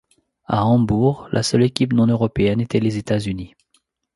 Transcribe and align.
À 0.47 0.65
Hambourg, 0.65 1.29
la 1.31 1.43
seule 1.43 1.61
équipe 1.61 1.93
non-européenne 1.93 2.59
était 2.59 2.79
les 2.79 2.97
États-Unis. 2.97 3.53